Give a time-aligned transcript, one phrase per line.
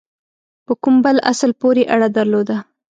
[0.65, 2.57] په کوم بل اصل پوري اړه درلوده.